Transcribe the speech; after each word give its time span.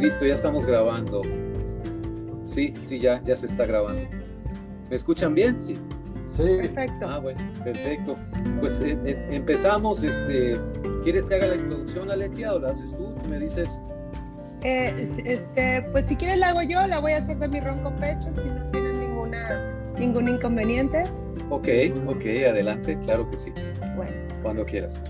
Listo, 0.00 0.24
ya 0.24 0.34
estamos 0.34 0.64
grabando. 0.64 1.22
Sí, 2.42 2.72
sí, 2.80 2.98
ya, 2.98 3.22
ya 3.22 3.36
se 3.36 3.46
está 3.46 3.66
grabando. 3.66 4.02
¿Me 4.88 4.96
escuchan 4.96 5.34
bien? 5.34 5.58
Sí. 5.58 5.74
Sí. 6.26 6.42
Perfecto. 6.42 7.06
Ah, 7.06 7.18
bueno, 7.18 7.40
perfecto. 7.62 8.16
Pues 8.60 8.80
eh, 8.80 8.96
eh, 9.04 9.28
empezamos. 9.30 10.02
Este, 10.02 10.56
¿Quieres 11.02 11.26
que 11.26 11.34
haga 11.34 11.48
la 11.48 11.56
introducción, 11.56 12.10
Aletia, 12.10 12.54
o 12.54 12.58
la 12.58 12.70
haces 12.70 12.96
tú? 12.96 13.14
¿Me 13.28 13.38
dices? 13.38 13.82
Eh, 14.62 14.94
este, 15.24 15.82
pues 15.92 16.06
si 16.06 16.16
quieres 16.16 16.38
la 16.38 16.50
hago 16.50 16.62
yo, 16.62 16.86
la 16.86 16.98
voy 17.00 17.12
a 17.12 17.18
hacer 17.18 17.38
de 17.38 17.48
mi 17.48 17.60
ronco 17.60 17.94
pecho, 17.96 18.32
si 18.32 18.48
no 18.48 18.70
tienes 18.70 18.96
ninguna, 18.96 19.74
ningún 19.98 20.28
inconveniente. 20.28 21.04
Ok, 21.50 21.68
ok, 22.06 22.24
adelante, 22.48 22.98
claro 23.04 23.28
que 23.30 23.36
sí. 23.36 23.52
Bueno, 23.96 24.12
Cuando 24.42 24.64
quieras. 24.64 25.02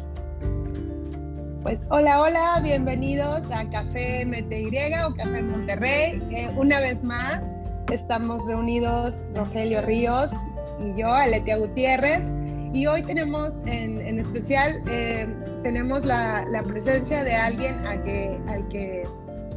Pues 1.62 1.86
hola, 1.90 2.20
hola, 2.20 2.60
bienvenidos 2.62 3.50
a 3.50 3.68
Café 3.68 4.24
MTY 4.24 4.70
o 5.04 5.14
Café 5.14 5.42
Monterrey. 5.42 6.22
Una 6.56 6.80
vez 6.80 7.04
más, 7.04 7.54
estamos 7.92 8.46
reunidos 8.46 9.14
Rogelio 9.34 9.82
Ríos 9.82 10.32
y 10.80 10.98
yo, 10.98 11.12
Aletia 11.12 11.58
Gutiérrez. 11.58 12.34
Y 12.72 12.86
hoy 12.86 13.02
tenemos 13.02 13.60
en, 13.66 14.00
en 14.00 14.18
especial, 14.18 14.82
eh, 14.88 15.26
tenemos 15.62 16.06
la, 16.06 16.46
la, 16.48 16.62
presencia 16.62 17.24
de 17.24 17.34
alguien 17.34 17.84
a 17.86 18.02
que, 18.02 18.38
al 18.48 18.66
que 18.68 19.02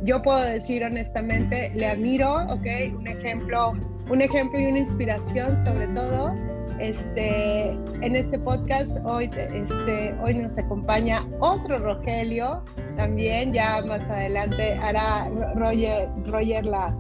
yo 0.03 0.21
puedo 0.21 0.41
decir 0.41 0.83
honestamente, 0.83 1.71
le 1.75 1.85
admiro, 1.85 2.43
¿ok? 2.47 2.65
Un 2.97 3.07
ejemplo, 3.07 3.73
un 4.09 4.21
ejemplo 4.21 4.59
y 4.59 4.65
una 4.65 4.79
inspiración 4.79 5.63
sobre 5.63 5.87
todo. 5.87 6.33
Este, 6.79 7.69
en 8.01 8.15
este 8.15 8.39
podcast 8.39 8.97
hoy, 9.05 9.29
este, 9.35 10.15
hoy 10.23 10.33
nos 10.33 10.57
acompaña 10.57 11.25
otro 11.39 11.77
Rogelio, 11.77 12.63
también 12.97 13.53
ya 13.53 13.81
más 13.83 14.09
adelante 14.09 14.73
hará 14.73 15.29
Roger, 15.55 16.09
Roger 16.25 16.65
la, 16.65 16.95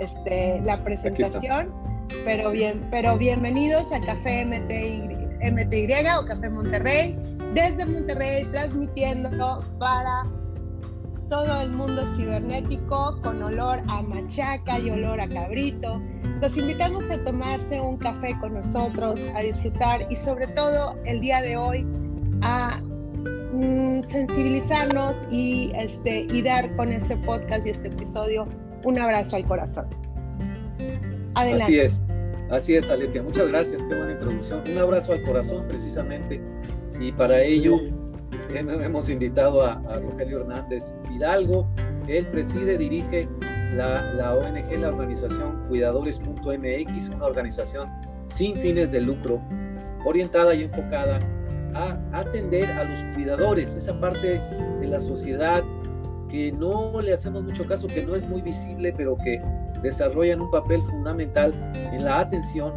este, 0.00 0.60
la 0.62 0.82
presentación. 0.82 1.72
Pero, 2.24 2.50
bien, 2.50 2.86
pero 2.90 3.18
bienvenidos 3.18 3.92
a 3.92 4.00
Café 4.00 4.44
MTY, 4.46 5.08
MTY 5.50 6.06
o 6.18 6.24
Café 6.26 6.48
Monterrey, 6.48 7.18
desde 7.54 7.84
Monterrey 7.84 8.44
transmitiendo 8.46 9.62
para 9.78 10.24
todo 11.28 11.60
el 11.60 11.70
mundo 11.70 12.02
cibernético 12.16 13.18
con 13.22 13.42
olor 13.42 13.80
a 13.88 14.02
machaca 14.02 14.78
y 14.78 14.90
olor 14.90 15.20
a 15.20 15.28
cabrito. 15.28 16.00
Los 16.40 16.56
invitamos 16.56 17.10
a 17.10 17.22
tomarse 17.24 17.80
un 17.80 17.98
café 17.98 18.34
con 18.40 18.54
nosotros, 18.54 19.20
a 19.34 19.42
disfrutar 19.42 20.06
y 20.10 20.16
sobre 20.16 20.46
todo 20.48 20.96
el 21.04 21.20
día 21.20 21.42
de 21.42 21.56
hoy 21.56 21.86
a 22.42 22.80
mm, 23.52 24.02
sensibilizarnos 24.02 25.26
y, 25.30 25.72
este, 25.74 26.26
y 26.30 26.42
dar 26.42 26.74
con 26.76 26.92
este 26.92 27.16
podcast 27.18 27.66
y 27.66 27.70
este 27.70 27.88
episodio 27.88 28.46
un 28.84 28.98
abrazo 28.98 29.36
al 29.36 29.44
corazón. 29.44 29.86
Adelante. 31.34 31.62
Así 31.62 31.78
es, 31.78 32.04
así 32.50 32.76
es, 32.76 32.90
Aletia. 32.90 33.22
Muchas 33.22 33.48
gracias, 33.48 33.84
qué 33.84 33.94
buena 33.94 34.12
introducción. 34.12 34.62
Un 34.70 34.78
abrazo 34.78 35.12
al 35.12 35.22
corazón, 35.24 35.66
precisamente. 35.68 36.40
Y 37.00 37.12
para 37.12 37.42
ello 37.42 37.80
hemos 38.54 39.08
invitado 39.08 39.62
a, 39.62 39.72
a 39.72 40.00
Rogelio 40.00 40.40
Hernández 40.40 40.94
Hidalgo. 41.10 41.68
Él 42.06 42.26
preside, 42.26 42.78
dirige 42.78 43.28
la, 43.74 44.14
la 44.14 44.34
ONG, 44.34 44.78
la 44.78 44.88
organización 44.88 45.64
Cuidadores.mx, 45.68 47.08
una 47.14 47.26
organización 47.26 47.88
sin 48.26 48.56
fines 48.56 48.92
de 48.92 49.00
lucro, 49.00 49.42
orientada 50.04 50.54
y 50.54 50.64
enfocada 50.64 51.20
a 51.74 51.98
atender 52.12 52.70
a 52.72 52.84
los 52.84 53.02
cuidadores, 53.14 53.74
esa 53.74 53.98
parte 54.00 54.40
de 54.80 54.86
la 54.86 55.00
sociedad 55.00 55.62
que 56.28 56.52
no 56.52 57.00
le 57.00 57.12
hacemos 57.12 57.42
mucho 57.42 57.64
caso, 57.66 57.86
que 57.86 58.02
no 58.04 58.14
es 58.14 58.28
muy 58.28 58.42
visible, 58.42 58.92
pero 58.96 59.16
que 59.16 59.40
desarrollan 59.82 60.40
un 60.40 60.50
papel 60.50 60.82
fundamental 60.82 61.52
en 61.74 62.04
la 62.04 62.20
atención 62.20 62.72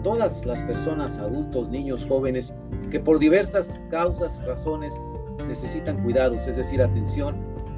a 0.00 0.02
todas 0.02 0.46
las 0.46 0.62
personas, 0.62 1.18
adultos, 1.18 1.68
niños, 1.68 2.06
jóvenes, 2.06 2.54
que 2.90 3.00
por 3.00 3.18
diversas 3.18 3.84
causas, 3.90 4.42
razones, 4.46 5.00
necesitan 5.46 6.02
cuidados, 6.02 6.46
es 6.48 6.56
decir, 6.56 6.80
atención, 6.82 7.36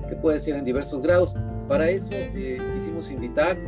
que 0.08 0.14
puede 0.14 0.38
ser 0.38 0.54
en 0.56 0.64
diversos 0.64 1.02
grados. 1.02 1.36
Para 1.68 1.90
eso 1.90 2.10
eh, 2.12 2.58
quisimos 2.74 3.10
invitar 3.10 3.58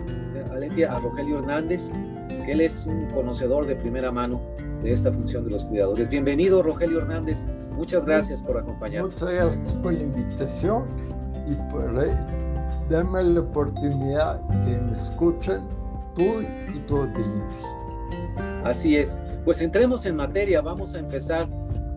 a, 0.50 0.94
a 0.94 1.00
Rogelio 1.00 1.40
Hernández, 1.40 1.90
que 2.28 2.52
él 2.52 2.60
es 2.60 2.86
un 2.86 3.08
conocedor 3.10 3.66
de 3.66 3.74
primera 3.74 4.12
mano 4.12 4.40
de 4.82 4.92
esta 4.92 5.12
función 5.12 5.44
de 5.44 5.50
los 5.50 5.64
cuidadores. 5.64 6.08
Bienvenido, 6.08 6.62
Rogelio 6.62 7.00
Hernández. 7.00 7.46
Muchas 7.72 8.04
gracias 8.04 8.40
por 8.40 8.58
acompañarnos. 8.58 9.14
Muchas 9.14 9.32
gracias 9.32 9.74
por 9.74 9.94
la 9.94 10.02
invitación 10.02 10.84
y 11.48 11.54
por 11.72 11.92
darme 12.88 13.24
la 13.24 13.40
oportunidad 13.40 14.40
que 14.48 14.78
me 14.78 14.94
escuchen 14.94 15.62
tú 16.14 16.42
y 16.72 16.78
tu 16.86 16.98
audiencia. 16.98 17.83
Así 18.64 18.96
es. 18.96 19.18
Pues 19.44 19.60
entremos 19.60 20.06
en 20.06 20.16
materia. 20.16 20.60
Vamos 20.62 20.94
a 20.94 20.98
empezar 20.98 21.48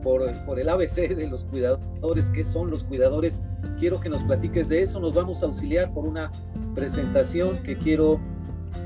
por, 0.04 0.32
por, 0.46 0.60
el 0.60 0.70
ABC 0.70 1.16
de 1.16 1.28
los 1.28 1.46
cuidadores. 1.46 2.30
¿Qué 2.30 2.44
son 2.44 2.70
los 2.70 2.84
cuidadores? 2.84 3.42
Quiero 3.80 4.00
que 4.00 4.10
nos 4.10 4.24
platiques 4.24 4.70
de 4.70 4.82
eso. 4.82 5.00
Nos 5.00 5.14
vamos 5.14 5.42
a 5.42 5.46
auxiliar 5.46 5.94
por 5.94 6.06
una 6.06 6.32
presentación 6.76 7.58
que 7.64 7.78
quiero 7.78 8.20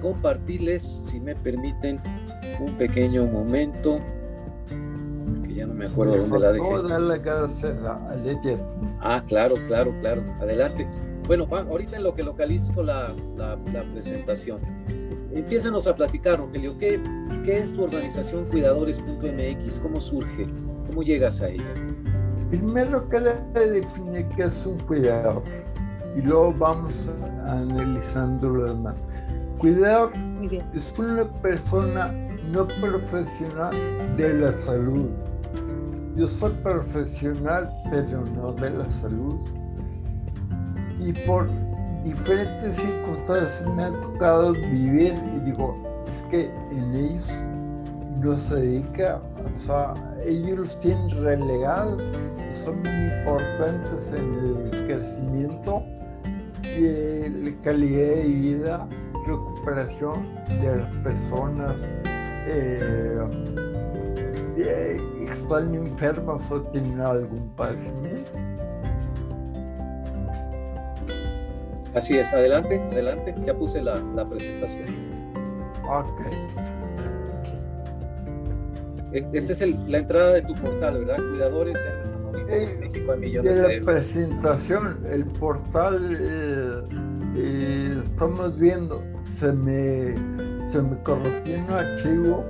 compartirles, 0.02 0.84
si 0.84 1.20
me 1.20 1.36
permiten, 1.36 2.00
un 2.60 2.78
pequeño 2.78 3.26
momento. 3.26 4.00
Que 5.44 5.56
ya 5.56 5.66
no 5.66 5.74
me 5.74 5.86
acuerdo 5.86 6.18
dónde 6.18 6.40
la 6.40 6.52
dejé. 6.52 6.66
Ah, 9.00 9.24
claro, 9.28 9.56
claro, 9.68 9.94
claro. 10.00 10.24
Adelante. 10.40 10.88
Bueno, 11.28 11.48
ahorita 11.52 11.98
en 11.98 12.04
lo 12.04 12.14
que 12.14 12.24
localizo 12.24 12.84
la, 12.84 13.12
la, 13.36 13.58
la 13.74 13.84
presentación. 13.92 14.60
Empiézanos 15.34 15.88
a 15.88 15.96
platicar, 15.96 16.40
Rogelio, 16.40 16.78
¿qué, 16.78 17.02
¿qué 17.46 17.60
es 17.60 17.74
tu 17.74 17.84
organización 17.84 18.46
Cuidadores.mx? 18.46 19.80
¿Cómo 19.80 20.00
surge? 20.00 20.46
¿Cómo 20.88 21.04
llegas 21.04 21.42
a 21.42 21.48
ella? 21.48 21.74
Primero 22.50 23.08
que 23.08 23.20
le 23.22 23.34
define 23.54 24.28
qué 24.36 24.44
es 24.44 24.66
un 24.66 24.78
cuidador 24.80 25.42
y 26.18 26.22
luego 26.22 26.54
vamos 26.54 27.08
analizando 27.48 28.50
lo 28.50 28.74
demás. 28.74 28.96
Cuidador 29.58 30.12
es 30.74 30.94
una 31.00 31.24
persona 31.42 32.12
no 32.52 32.68
profesional 32.68 33.74
de 34.18 34.34
la 34.34 34.60
salud. 34.62 35.10
Yo 36.16 36.28
soy 36.28 36.52
profesional, 36.62 37.70
pero 37.90 38.24
no 38.36 38.52
de 38.52 38.70
la 38.70 38.90
salud. 38.90 39.40
Y 41.00 41.14
por 41.26 41.48
diferentes 42.04 42.76
circunstancias 42.76 43.64
me 43.76 43.84
ha 43.84 43.92
tocado 43.92 44.54
vivir 44.54 45.14
y 45.36 45.40
digo, 45.46 45.78
es 46.08 46.22
que 46.24 46.52
en 46.72 46.96
ellos 46.96 47.32
no 48.20 48.38
se 48.38 48.56
dedica, 48.56 49.22
o 49.56 49.60
sea, 49.60 49.94
ellos 50.26 50.60
los 50.60 50.80
tienen 50.80 51.10
relegados 51.24 52.04
son 52.66 52.82
muy 52.82 53.20
importantes 53.20 54.12
en 54.12 54.70
el 54.72 54.86
crecimiento 54.86 55.84
la 56.80 57.52
calidad 57.64 58.16
de 58.16 58.24
vida, 58.24 58.88
recuperación 59.26 60.26
de 60.62 60.78
las 60.78 60.96
personas 60.98 61.76
eh, 62.48 63.20
eh, 64.58 64.98
están 65.30 65.76
enfermas 65.76 66.50
o 66.50 66.62
tienen 66.62 67.00
algún 67.02 67.50
padecimiento. 67.56 68.32
Así 71.94 72.18
es, 72.18 72.34
adelante, 72.34 72.80
adelante, 72.92 73.36
ya 73.46 73.54
puse 73.54 73.82
la, 73.82 73.96
la 74.16 74.28
presentación. 74.28 74.86
Ok. 75.88 76.22
Esta 79.34 79.52
es 79.52 79.62
el, 79.62 79.92
la 79.92 79.98
entrada 79.98 80.34
de 80.34 80.42
tu 80.44 80.54
portal, 80.54 81.04
¿verdad? 81.06 81.18
Cuidadores 81.32 81.78
Héroes 81.84 82.14
Anónimos 82.14 82.64
en 82.64 82.80
México 82.80 83.12
a 83.12 83.16
millones 83.18 83.62
de, 83.62 83.68
de 83.68 83.80
la 83.80 83.86
presentación, 83.86 85.06
el 85.12 85.26
portal, 85.26 86.18
eh, 86.18 86.82
eh, 87.36 88.02
estamos 88.06 88.58
viendo, 88.58 89.04
se 89.36 89.52
me, 89.52 90.16
se 90.72 90.82
me 90.82 90.98
corrigió 91.04 91.58
un 91.58 91.72
archivo. 91.72 92.46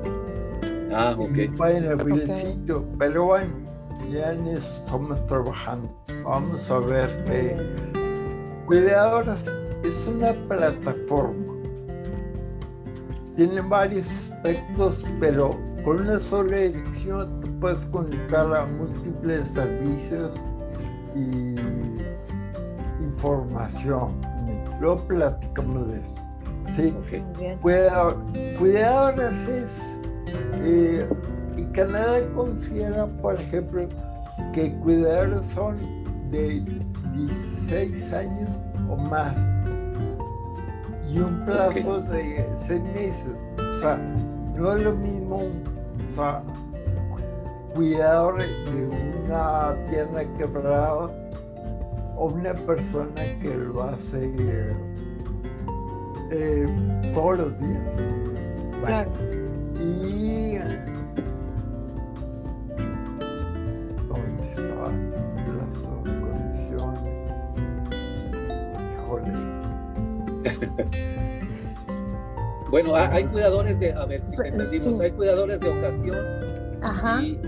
Ah, 0.94 1.16
ok. 1.18 1.36
En 1.36 1.56
página 1.56 1.96
okay. 1.96 2.20
el 2.20 2.32
sitio, 2.34 2.86
pero 3.00 3.26
bueno, 3.26 3.54
ya 4.12 4.34
en 4.34 4.46
eso 4.50 4.84
estamos 4.86 5.26
trabajando. 5.26 5.90
Vamos 6.24 6.70
a 6.70 6.78
ver 6.78 7.24
qué. 7.26 8.01
Cuidadores 8.72 9.44
es 9.84 10.08
una 10.08 10.32
plataforma. 10.48 11.56
Tiene 13.36 13.60
varios 13.60 14.08
aspectos, 14.08 15.04
pero 15.20 15.60
con 15.84 16.00
una 16.00 16.22
sola 16.22 16.56
dirección 16.56 17.42
tú 17.42 17.50
puedes 17.60 17.86
conectar 17.88 18.56
a 18.56 18.66
múltiples 18.66 19.50
servicios 19.50 20.42
y 21.14 21.56
información. 23.04 24.14
Luego 24.80 25.06
platicamos 25.06 25.90
de 25.90 26.00
eso. 26.00 26.22
Sí, 26.74 26.94
okay. 27.06 27.58
Cuidador, 27.62 28.24
cuidadores 28.58 29.48
es. 29.50 30.00
Eh, 30.64 31.06
en 31.58 31.66
Canadá 31.74 32.22
considera, 32.34 33.06
por 33.06 33.36
ejemplo, 33.36 33.86
que 34.54 34.74
cuidadores 34.76 35.46
son 35.48 35.76
de 36.32 36.62
16 36.62 37.61
años 37.72 38.50
o 38.90 38.96
más. 38.96 39.34
Y 41.10 41.20
un 41.20 41.46
plazo 41.46 42.02
de 42.02 42.46
seis 42.68 42.82
meses. 42.94 43.50
O 43.58 43.80
sea, 43.80 43.98
no 44.56 44.76
es 44.76 44.84
lo 44.84 44.94
mismo, 44.94 45.38
o 45.38 46.16
sea, 46.16 46.44
cuidador 47.74 48.40
de 48.40 48.90
una 49.26 49.76
tienda 49.90 50.26
quebrada 50.38 51.10
o 52.18 52.26
una 52.34 52.54
persona 52.54 53.24
que 53.42 53.54
lo 53.54 53.84
hace 53.84 54.34
eh, 56.32 56.68
todos 57.14 57.40
los 57.40 57.60
días. 57.60 57.82
claro. 58.86 59.31
Bueno, 72.70 72.96
hay 72.96 73.26
cuidadores 73.26 73.80
de, 73.80 73.94
a 73.94 74.06
ver 74.06 74.24
si 74.24 74.36
pues, 74.36 74.48
entendimos, 74.48 75.00
hay 75.02 75.12
cuidadores 75.12 75.60
de 75.60 75.70
ocasión 75.70 76.18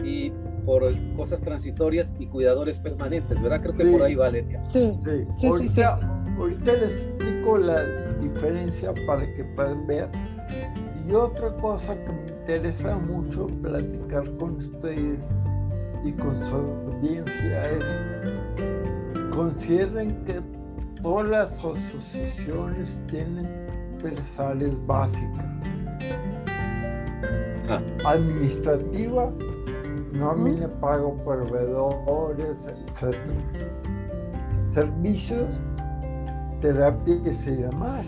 Y, 0.04 0.32
por 0.66 0.84
cosas 1.16 1.42
transitorias 1.42 2.16
y 2.20 2.28
cuidadores 2.28 2.80
permanentes, 2.80 3.42
¿verdad? 3.42 3.62
Creo 3.62 3.74
que 3.74 3.86
por 3.86 4.02
ahí 4.02 4.16
va, 4.16 4.30
Letia. 4.30 4.62
Sí, 4.62 4.98
sí, 5.04 5.32
sí, 5.36 5.48
ahorita, 5.48 6.00
ahorita 6.38 6.74
les 6.74 7.04
explico 7.04 7.58
la 7.58 7.84
diferencia 8.22 8.94
para 9.06 9.26
que 9.34 9.44
puedan 9.56 9.86
ver. 9.88 10.08
Y 11.06 11.14
otra 11.14 11.54
cosa 11.58 11.96
que 12.06 12.14
me 12.14 12.26
interesa 12.28 12.96
mucho 12.96 13.48
platicar 13.62 14.24
con 14.38 14.56
ustedes 14.56 15.20
y 16.06 16.14
con 16.14 16.44
su 16.46 16.56
audiencia 16.56 17.62
es, 17.64 17.86
consideren 19.32 20.24
que 20.24 20.42
todas 21.04 21.28
las 21.28 21.52
asociaciones 21.52 23.00
tienen 23.08 23.48
persales 24.02 24.84
básicas. 24.88 25.46
Ah. 27.70 27.82
Administrativa, 28.06 29.32
nómina, 30.14 30.68
pago 30.80 31.16
proveedores, 31.24 32.66
etc. 32.66 33.18
Servicios, 34.70 35.62
terapias 36.62 37.46
y 37.48 37.56
demás. 37.58 38.08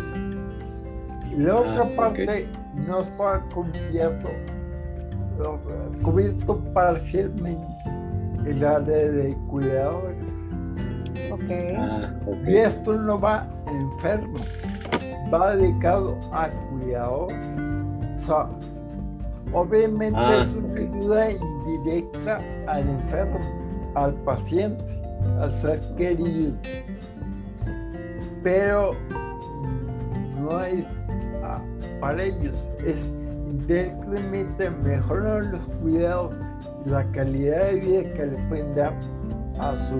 Y 1.32 1.36
la 1.36 1.58
otra 1.58 1.84
ah, 1.84 1.96
parte 1.98 2.48
no 2.76 3.02
está 3.02 3.44
cubierto, 3.54 4.30
cubierto 6.02 6.64
parcialmente 6.74 7.68
el 8.46 8.64
área 8.64 9.10
de 9.12 9.36
cuidadores. 9.50 10.35
Ah, 11.78 12.12
y 12.46 12.56
esto 12.56 12.94
no 12.94 13.20
va 13.20 13.48
enfermo, 13.68 14.38
va 15.34 15.56
dedicado 15.56 16.18
a 16.32 16.50
cuidadores. 16.70 17.46
O 18.18 18.20
sea, 18.20 18.50
obviamente 19.54 20.18
ah, 20.20 20.42
es 20.42 20.54
una 20.54 20.74
ayuda 20.74 21.32
indirecta 21.32 22.40
al 22.68 22.88
enfermo, 22.88 23.40
al 23.96 24.14
paciente, 24.14 24.84
al 25.40 25.54
ser 25.62 25.80
querido. 25.96 26.54
Pero 28.44 28.94
no 30.40 30.62
es 30.62 30.88
para 32.00 32.24
ellos 32.24 32.66
es 32.86 33.14
directamente 33.68 34.70
mejorar 34.70 35.46
los 35.46 35.66
cuidados 35.82 36.36
la 36.86 37.04
calidad 37.12 37.66
de 37.66 37.76
vida 37.76 38.14
que 38.14 38.26
le 38.28 38.38
pueden 38.48 38.76
dar 38.76 38.94
a 39.60 39.78
su 39.78 39.96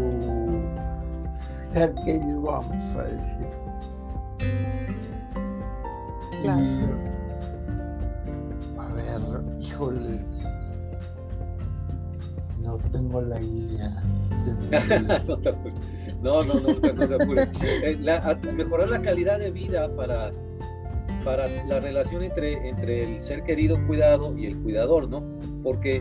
ser 1.76 1.94
querido, 2.06 2.42
vamos 2.42 2.96
a 2.96 3.04
decir. 3.04 3.48
a 8.80 8.94
ver, 8.94 9.22
híjole, 9.60 10.22
no 12.62 12.78
tengo 12.94 13.22
la 13.22 13.42
idea. 13.42 14.04
no, 16.22 16.44
no, 16.46 16.54
no, 16.54 16.68
no, 16.94 17.08
te 17.08 17.16
apures. 17.16 17.52
Eh, 17.84 17.98
mejorar 18.54 18.88
la 18.88 19.02
calidad 19.02 19.40
de 19.40 19.52
vida 19.52 19.94
para 19.98 20.32
para 21.26 21.48
la 21.66 21.80
relación 21.80 22.24
entre, 22.24 22.70
entre 22.70 23.04
el 23.04 23.20
ser 23.20 23.44
querido 23.44 23.84
cuidado 23.88 24.38
y 24.38 24.46
el 24.46 24.56
cuidador, 24.62 25.10
¿no? 25.10 25.24
Porque 25.64 26.00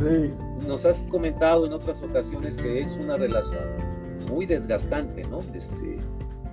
nos 0.68 0.84
has 0.84 1.04
comentado 1.04 1.64
en 1.64 1.72
otras 1.72 2.02
ocasiones 2.02 2.58
que 2.58 2.82
es 2.82 2.96
una 3.02 3.16
relación 3.16 3.93
muy 4.34 4.46
desgastante, 4.46 5.24
¿no? 5.24 5.38
Este, 5.54 5.98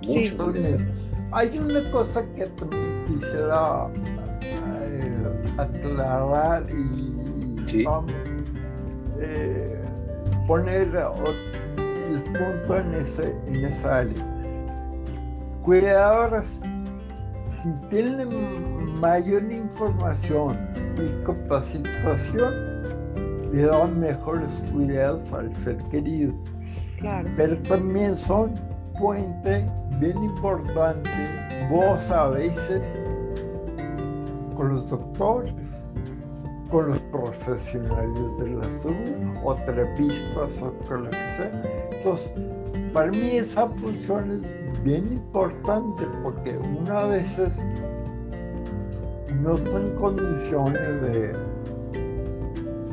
mucho, 0.08 0.46
muy 0.46 0.54
desgastante. 0.54 0.94
Hay 1.32 1.58
una 1.58 1.90
cosa 1.92 2.24
que 2.34 2.46
también 2.46 3.04
quisiera 3.08 3.88
eh, 4.42 5.54
aclarar 5.58 6.66
y 6.70 7.76
eh, 9.20 9.82
poner 10.48 10.88
el 10.88 12.24
punto 12.24 12.76
en, 12.76 12.94
ese, 12.96 13.36
en 13.48 13.66
esa 13.66 13.98
área. 14.00 14.28
Cuidadores 15.64 16.60
si 17.62 17.70
tienen 17.90 18.30
mayor 19.00 19.44
información 19.52 20.58
y 20.98 21.24
capacitación, 21.26 22.54
le 23.54 23.64
dan 23.64 24.00
mejores 24.00 24.52
cuidados 24.72 25.32
al 25.32 25.56
ser 25.58 25.78
querido. 25.92 26.34
Pero 27.36 27.58
también 27.60 28.16
son 28.16 28.54
puente 29.00 29.66
bien 30.00 30.24
importante, 30.24 31.10
vos 31.70 32.10
a 32.12 32.30
veces, 32.30 32.82
con 34.56 34.76
los 34.76 34.90
doctores, 34.90 35.54
con 36.70 36.90
los 36.90 37.00
profesionales 37.00 38.20
de 38.40 38.50
la 38.52 38.64
salud, 38.80 38.96
o 39.44 39.56
terapistas, 39.56 40.62
o 40.62 40.74
con 40.88 41.06
lo 41.06 41.10
que 41.10 41.18
sea. 41.18 41.64
Entonces, 41.92 42.32
para 42.94 43.10
mí 43.12 43.38
esa 43.38 43.68
función 43.68 44.44
es 44.44 44.84
bien 44.84 45.14
importante 45.14 46.04
porque 46.24 46.58
una 46.58 47.04
veces 47.06 47.54
no 49.42 49.56
está 49.56 49.80
en 49.80 49.96
condiciones 49.96 51.02
de, 51.02 51.34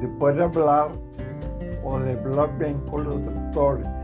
de 0.00 0.08
poder 0.18 0.42
hablar 0.42 0.88
o 1.84 1.98
de 1.98 2.12
hablar 2.12 2.58
bien 2.58 2.78
con 2.90 3.04
los 3.04 3.24
doctores 3.24 3.97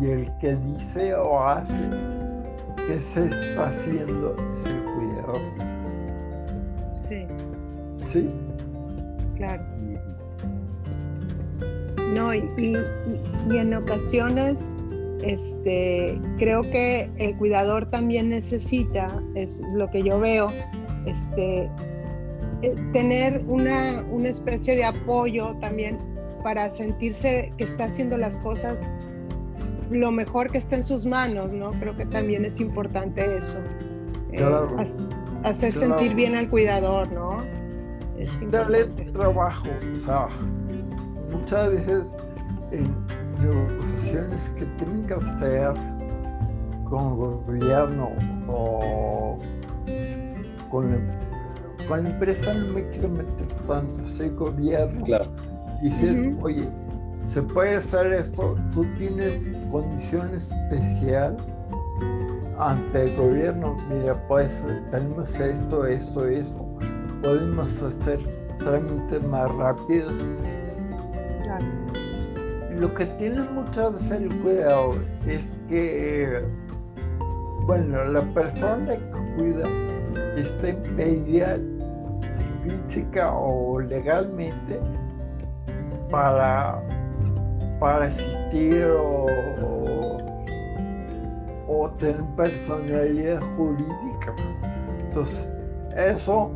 y 0.00 0.06
el 0.10 0.30
que 0.38 0.56
dice 0.56 1.14
o 1.14 1.40
hace 1.40 1.90
que 2.86 3.00
se 3.00 3.26
está 3.26 3.68
haciendo 3.68 4.36
es 4.56 4.72
el 4.72 4.84
cuidador. 4.84 5.40
Sí. 7.08 7.26
Sí. 8.12 8.30
Claro. 9.36 9.62
No, 12.12 12.32
y, 12.32 12.44
y 13.50 13.56
en 13.56 13.74
ocasiones 13.74 14.76
este, 15.24 16.20
creo 16.38 16.62
que 16.62 17.10
el 17.16 17.36
cuidador 17.36 17.86
también 17.90 18.30
necesita, 18.30 19.08
es 19.34 19.62
lo 19.74 19.90
que 19.90 20.02
yo 20.02 20.20
veo, 20.20 20.48
este, 21.06 21.68
eh, 22.62 22.74
tener 22.92 23.42
una, 23.46 24.04
una 24.10 24.28
especie 24.28 24.76
de 24.76 24.84
apoyo 24.84 25.56
también 25.60 25.98
para 26.42 26.70
sentirse 26.70 27.52
que 27.56 27.64
está 27.64 27.84
haciendo 27.84 28.18
las 28.18 28.38
cosas 28.40 28.92
lo 29.94 30.10
mejor 30.10 30.50
que 30.50 30.58
está 30.58 30.76
en 30.76 30.84
sus 30.84 31.06
manos, 31.06 31.52
¿no? 31.52 31.72
Creo 31.72 31.96
que 31.96 32.06
también 32.06 32.44
es 32.44 32.60
importante 32.60 33.36
eso. 33.36 33.60
Eh, 34.32 34.44
hacer 35.44 35.72
sentir 35.72 36.14
bien 36.14 36.34
al 36.34 36.48
cuidador, 36.48 37.10
¿no? 37.12 37.38
Es 38.18 38.50
Darle 38.50 38.84
trabajo, 38.84 39.68
o 39.92 39.96
sea, 39.96 40.28
muchas 41.30 41.68
veces 41.70 42.04
negociaciones 43.40 44.50
que 44.56 44.64
tienen 44.64 45.06
que 45.06 45.14
hacer 45.14 45.74
con 46.88 47.12
el 47.12 47.16
gobierno 47.16 48.10
o 48.48 49.38
con 50.70 50.90
la, 50.90 50.98
con 51.88 52.04
la 52.04 52.10
empresa 52.10 52.54
no 52.54 52.72
me 52.72 52.88
quiero 52.90 53.08
meter 53.08 53.46
tanto, 53.66 54.08
soy 54.08 54.30
gobierno. 54.30 55.04
Claro. 55.04 55.26
Y 55.82 55.90
decir, 55.90 56.36
oye, 56.40 56.68
se 57.24 57.42
puede 57.42 57.76
hacer 57.76 58.12
esto, 58.12 58.56
tú 58.72 58.84
tienes 58.96 59.50
condiciones 59.70 60.50
especiales 60.50 61.42
ante 62.58 63.04
el 63.04 63.16
gobierno, 63.16 63.76
mira, 63.90 64.14
pues 64.28 64.62
tenemos 64.90 65.34
esto, 65.34 65.86
esto, 65.86 66.28
esto, 66.28 66.64
podemos 67.22 67.82
hacer 67.82 68.20
trámites 68.58 69.22
más 69.24 69.52
rápidos. 69.56 70.12
Lo 72.78 72.92
que 72.94 73.06
tiene 73.06 73.42
muchas 73.50 73.94
veces 73.94 74.10
el 74.10 74.34
cuidado 74.40 74.94
es 75.26 75.46
que, 75.68 76.44
bueno, 77.66 78.04
la 78.04 78.20
persona 78.20 78.96
que 78.96 79.34
cuida 79.36 79.68
está 80.36 80.68
impedida 80.70 81.56
física 82.88 83.32
o 83.32 83.80
legalmente 83.80 84.80
para, 86.10 86.82
para 87.78 88.06
asistir 88.06 88.84
o, 88.98 89.26
o 91.68 91.90
tener 91.98 92.22
personalidad 92.36 93.40
jurídica. 93.56 94.34
Entonces, 95.00 95.48
eso 95.96 96.50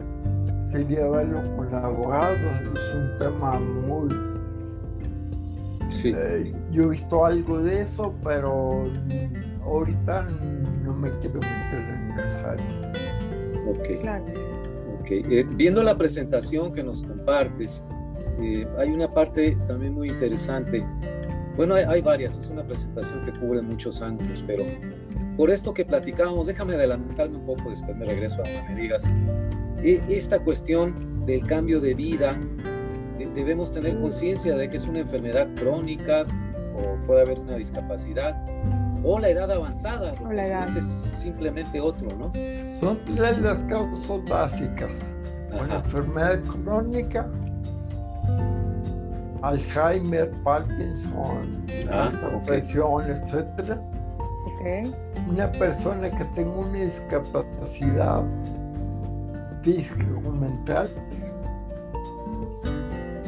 sería 0.71 1.07
verlo 1.09 1.41
con 1.57 1.75
abogados, 1.75 2.39
es 2.75 2.95
un 2.95 3.19
tema 3.19 3.59
muy... 3.59 4.09
Sí. 5.91 6.13
Eh, 6.15 6.53
yo 6.71 6.83
he 6.83 6.89
visto 6.89 7.25
algo 7.25 7.61
de 7.61 7.83
eso, 7.83 8.15
pero 8.23 8.85
ahorita 9.65 10.29
no 10.85 10.93
me 10.93 11.11
quiero 11.21 11.41
meter 11.41 11.81
en 11.81 12.13
esa 12.19 12.51
área. 12.51 12.93
Ok. 13.69 14.01
Claro. 14.03 14.25
okay. 15.01 15.25
Eh, 15.31 15.47
viendo 15.57 15.83
la 15.83 15.97
presentación 15.97 16.73
que 16.73 16.83
nos 16.83 17.03
compartes, 17.03 17.83
eh, 18.40 18.66
hay 18.78 18.90
una 18.90 19.12
parte 19.12 19.57
también 19.66 19.95
muy 19.95 20.09
interesante. 20.09 20.85
Bueno, 21.57 21.75
hay, 21.75 21.85
hay, 21.85 22.00
varias, 22.00 22.38
es 22.38 22.49
una 22.49 22.62
presentación 22.62 23.25
que 23.25 23.33
cubre 23.33 23.62
muchos 23.62 24.00
ángulos, 24.00 24.45
pero 24.47 24.64
por 25.37 25.50
esto 25.50 25.75
que 25.75 25.85
platicábamos, 25.85 26.47
déjame 26.47 26.75
adelantarme 26.75 27.38
un 27.38 27.47
poco, 27.47 27.71
después 27.71 27.97
me 27.97 28.07
regreso 28.07 28.42
a 28.42 28.73
me 28.73 28.80
digas. 28.80 29.11
E, 29.83 30.02
esta 30.09 30.40
cuestión 30.40 31.25
del 31.26 31.45
cambio 31.47 31.80
de 31.80 31.95
vida, 31.95 32.37
debemos 33.35 33.73
tener 33.73 33.99
conciencia 34.00 34.57
de 34.57 34.68
que 34.68 34.76
es 34.76 34.88
una 34.88 35.00
enfermedad 35.00 35.49
crónica 35.54 36.26
o 36.76 37.07
puede 37.07 37.23
haber 37.23 37.38
una 37.38 37.57
discapacidad 37.57 38.37
o 39.04 39.18
la 39.18 39.28
edad 39.28 39.50
avanzada, 39.50 40.12
o 40.25 40.33
la 40.33 40.47
edad. 40.47 40.76
es 40.76 40.85
simplemente 40.87 41.80
otro, 41.80 42.09
¿no? 42.16 42.33
Son 42.80 42.99
tres 43.04 43.40
las 43.40 43.59
causas 43.68 44.25
básicas. 44.28 44.99
Una 45.52 45.76
enfermedad 45.76 46.40
crónica, 46.42 47.30
Alzheimer, 49.42 50.30
Parkinson, 50.45 51.64
ah, 51.90 52.11
depresión, 52.33 53.11
etcétera. 53.11 53.80
Una 55.28 55.50
persona 55.52 56.11
que 56.11 56.25
tenga 56.35 56.50
una 56.50 56.78
discapacidad 56.78 58.23
física 59.62 60.04
o 60.26 60.30
mental, 60.30 60.88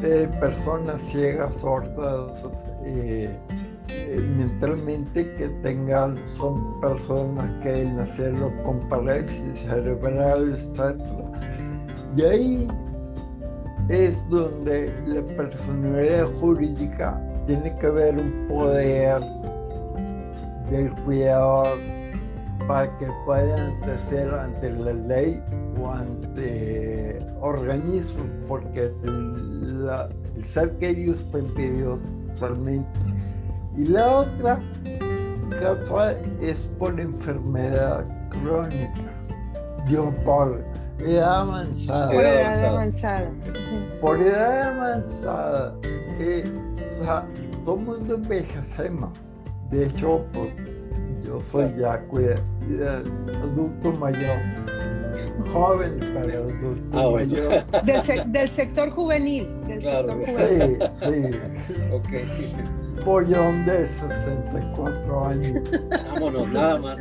eh, 0.03 0.29
personas 0.41 1.01
ciegas, 1.03 1.55
sordas, 1.57 2.47
eh, 2.85 3.31
eh, 3.91 4.35
mentalmente 4.37 5.35
que 5.35 5.49
tengan, 5.63 6.19
son 6.27 6.81
personas 6.81 7.51
que 7.63 7.85
nacieron 7.85 8.53
con 8.65 8.81
parálisis 8.89 9.61
cerebral, 9.61 10.55
etc. 10.55 10.97
Y 12.17 12.23
ahí 12.23 12.69
es 13.91 14.23
donde 14.29 14.93
la 15.05 15.21
personalidad 15.37 16.27
jurídica 16.41 17.21
tiene 17.47 17.77
que 17.79 17.89
ver 17.89 18.17
un 18.17 18.47
poder 18.49 19.21
del 20.71 20.91
cuidador 21.05 21.77
para 22.69 22.97
que 22.99 23.09
puedan 23.27 23.83
hacer 23.83 24.33
ante 24.33 24.71
la 24.71 24.93
ley 24.93 25.43
o 25.81 25.91
ante 25.91 27.19
organismos, 27.41 28.27
porque 28.47 28.93
el, 29.03 29.91
ser 30.55 30.71
que 30.79 30.91
ellos 30.91 31.27
impedido 31.35 31.99
totalmente. 32.35 33.01
Y 33.77 33.87
la 33.87 34.19
otra 34.19 34.61
causa 35.59 36.13
es 36.41 36.67
por 36.79 37.01
enfermedad 37.01 38.05
crónica, 38.29 39.11
Dios 39.89 40.15
por 41.01 41.09
edad 41.09 41.41
avanzada. 41.41 42.11
Por 42.11 42.25
edad 42.25 42.65
avanzada. 42.65 43.31
Por 44.01 44.21
edad 44.21 44.79
avanzada. 44.79 45.75
Eh, 46.19 46.45
o 46.93 47.05
sea, 47.05 47.27
todo 47.65 47.77
el 47.77 47.83
mundo 47.83 48.15
envejecemos 48.15 49.11
de 49.71 49.87
hecho, 49.87 50.27
pues 50.33 50.49
yo 51.25 51.41
soy 51.41 51.73
ya 51.79 51.93
adulto 51.93 52.43
mayor, 54.01 54.37
joven 55.53 56.01
pero 56.01 56.43
adulto 56.43 56.99
ah, 56.99 57.09
mayor. 57.13 57.65
Del, 58.33 58.49
sector 58.49 58.91
juvenil. 58.91 59.47
Del 59.69 59.81
sector 59.81 60.27
juvenil. 60.27 60.79
Sí, 60.95 61.23
sí. 61.69 61.75
ok. 61.93 62.09
Pollón 63.05 63.65
de 63.65 63.87
64 63.87 65.27
años. 65.27 65.71
Vámonos, 66.13 66.51
nada 66.51 66.79
más. 66.79 67.01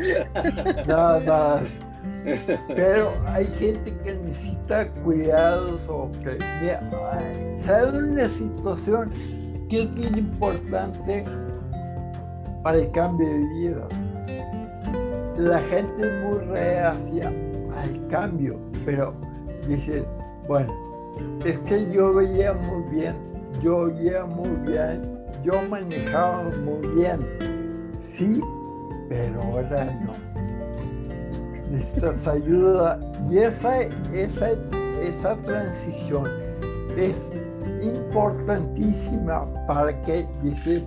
Nada 0.87 1.19
más. 1.21 1.63
Pero 2.67 3.13
hay 3.27 3.45
gente 3.59 3.93
que 4.03 4.13
necesita 4.13 4.89
cuidados 5.03 5.81
o 5.87 6.09
que, 6.23 6.37
¿sabe 7.55 7.97
una 7.97 8.25
situación 8.25 9.11
que 9.69 9.83
es 9.83 9.93
bien 9.93 10.17
importante? 10.17 11.25
para 12.63 12.77
el 12.77 12.91
cambio 12.91 13.27
de 13.27 13.37
vida. 13.37 13.87
La 15.37 15.59
gente 15.61 16.07
es 16.07 16.23
muy 16.23 16.39
reacia 16.45 17.31
al 17.77 18.07
cambio, 18.07 18.59
pero 18.85 19.13
dice, 19.67 20.03
bueno, 20.47 20.73
es 21.45 21.57
que 21.59 21.89
yo 21.91 22.13
veía 22.13 22.53
muy 22.53 22.83
bien, 22.95 23.15
yo 23.61 23.77
oía 23.77 24.25
muy 24.25 24.49
bien, 24.69 25.01
yo 25.43 25.53
manejaba 25.69 26.43
muy 26.63 26.87
bien. 26.95 27.19
Sí, 28.03 28.41
pero 29.07 29.41
ahora 29.41 29.85
no. 30.05 30.28
Necesitas 31.69 32.27
ayuda. 32.27 32.99
Y 33.29 33.37
esa, 33.37 33.81
esa, 34.13 34.49
esa 35.01 35.35
transición 35.37 36.27
es 36.97 37.29
importantísima 37.81 39.45
para 39.67 40.01
que 40.03 40.27
dice, 40.43 40.83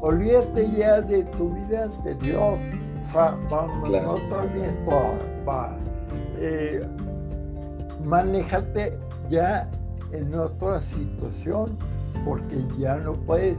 olvídate 0.00 0.70
ya 0.70 1.00
de 1.00 1.22
tu 1.24 1.50
vida 1.54 1.84
anterior, 1.84 2.58
o 3.08 3.12
sea, 3.12 3.36
vamos, 3.50 3.90
no 3.90 4.14
va, 5.46 5.76
eh, 6.38 6.80
manéjate 8.04 8.98
ya 9.30 9.68
en 10.12 10.34
otra 10.34 10.80
situación, 10.80 11.76
porque 12.24 12.56
ya 12.78 12.96
no 12.96 13.14
puedes 13.14 13.56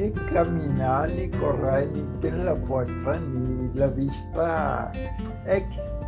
ni 0.00 0.10
caminar, 0.32 1.10
ni 1.10 1.28
correr, 1.28 1.88
ni 1.92 2.02
tener 2.20 2.44
la 2.44 2.56
fuerza, 2.56 3.20
ni 3.20 3.78
la 3.78 3.88
vista. 3.88 4.90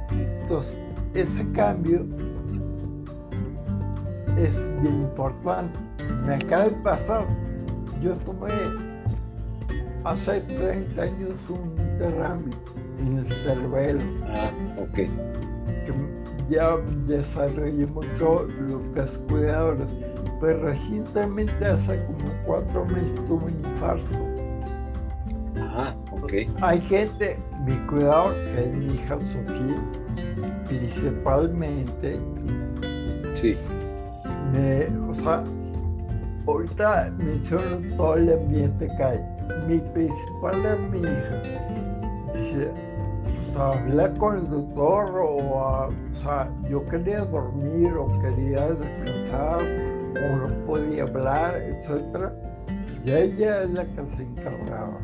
Entonces, 0.08 0.78
ese 1.14 1.46
cambio 1.52 2.06
es 4.38 4.56
bien 4.80 5.02
importante. 5.02 5.78
Me 6.26 6.36
acaba 6.36 6.64
de 6.64 6.70
pasar, 6.82 7.26
yo 8.02 8.14
tomé 8.24 8.48
hace 10.04 10.40
30 10.40 11.02
años 11.02 11.34
un 11.48 11.76
derrame 11.98 12.50
en 13.00 13.18
el 13.18 13.28
cerebelo. 13.28 14.00
Ah, 14.34 14.50
ok. 14.80 14.94
Que 14.94 15.92
ya 16.48 16.76
desarrollé 17.06 17.86
mucho 17.86 18.46
lo 18.68 18.92
que 18.92 19.00
es 19.00 19.18
cuidadores, 19.18 19.86
pero 20.42 20.64
recientemente 20.64 21.64
hace 21.64 22.04
como 22.04 22.30
cuatro 22.44 22.84
meses 22.84 23.14
tuve 23.26 23.44
un 23.44 23.70
infarto. 23.70 24.18
Ah, 25.56 25.94
ok. 26.10 26.32
Hay 26.60 26.80
gente, 26.82 27.38
mi 27.64 27.76
cuidador, 27.86 28.34
que 28.34 28.64
es 28.64 28.76
mi 28.76 28.94
hija 28.94 29.18
Sofía, 29.20 29.76
principalmente. 30.68 32.18
Sí 33.32 33.56
o 35.08 35.14
sea, 35.14 35.44
ahorita 36.46 37.10
menciono 37.18 37.96
todo 37.96 38.16
el 38.16 38.32
ambiente 38.32 38.86
que 38.96 39.02
hay. 39.02 39.20
Mi 39.66 39.78
principal 39.78 40.66
amiga 40.66 41.42
dice, 42.34 42.70
o 43.50 43.54
sea, 43.54 43.68
hablé 43.68 44.12
con 44.18 44.38
el 44.38 44.50
doctor 44.50 45.10
o, 45.18 45.36
o 45.36 45.90
sea, 46.22 46.48
yo 46.68 46.84
quería 46.86 47.20
dormir 47.24 47.92
o 47.94 48.06
quería 48.20 48.68
descansar 48.72 49.91
o 50.16 50.36
no 50.36 50.66
podía 50.66 51.04
hablar, 51.04 51.56
etc. 51.56 52.30
Y 53.04 53.12
ella 53.12 53.62
es 53.62 53.70
la 53.70 53.84
que 53.84 54.10
se 54.16 54.22
encargaba. 54.22 54.98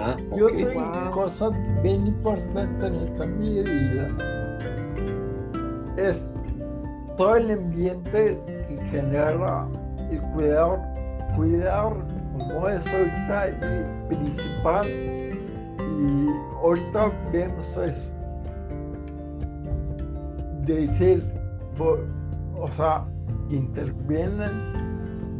Ah, 0.00 0.16
y 0.36 0.40
otra 0.40 1.10
cosa 1.10 1.50
bien 1.82 2.06
importante 2.06 2.86
en 2.86 2.94
el 2.94 3.12
cambio 3.18 3.62
de 3.62 3.70
vida 3.70 4.08
es 5.96 6.24
todo 7.16 7.36
el 7.36 7.50
ambiente 7.50 8.40
que 8.46 8.76
genera 8.90 9.68
el 10.10 10.20
cuidador, 10.32 10.78
cuidador 11.36 11.96
como 12.32 12.68
es 12.68 12.86
ahorita 12.86 13.48
y 13.48 14.14
principal 14.14 14.86
y 14.86 16.28
ahorita 16.62 17.12
vemos 17.32 17.76
eso 17.76 18.10
de 20.64 20.86
decir 20.86 21.24
o 21.78 22.66
sea 22.76 23.04
intervienen 23.56 24.50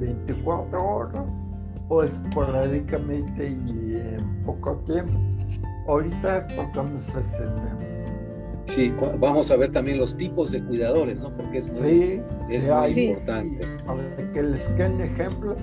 24 0.00 0.84
horas 0.84 1.22
o 1.88 2.02
esporádicamente 2.02 3.48
y 3.48 3.96
en 3.96 4.42
poco 4.44 4.76
tiempo 4.86 5.12
ahorita 5.86 6.46
tocamos 6.48 7.08
ese 7.08 7.42
tema 7.42 7.92
Sí, 8.66 8.92
vamos 9.18 9.50
a 9.50 9.56
ver 9.56 9.72
también 9.72 9.98
los 9.98 10.16
tipos 10.16 10.52
de 10.52 10.62
cuidadores, 10.64 11.20
¿no? 11.20 11.36
Porque 11.36 11.58
es 11.58 11.80
muy, 11.80 12.22
es 12.48 12.66
muy 12.68 13.04
importante. 13.04 13.66
Para 13.84 14.32
que 14.32 14.42
les 14.42 14.68
quede 14.68 14.88
un 14.88 15.00
ejemplo, 15.02 15.56